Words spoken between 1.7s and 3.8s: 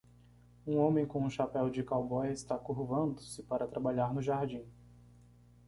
cowboy está curvando-se para